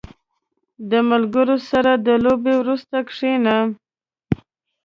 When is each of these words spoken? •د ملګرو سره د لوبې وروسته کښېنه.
•د 0.89 0.91
ملګرو 1.11 1.57
سره 1.69 1.91
د 2.05 2.07
لوبې 2.23 2.53
وروسته 2.61 2.95
کښېنه. 3.09 3.57